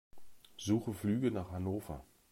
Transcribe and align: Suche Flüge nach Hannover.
Suche 0.57 0.93
Flüge 0.95 1.29
nach 1.29 1.51
Hannover. 1.51 2.03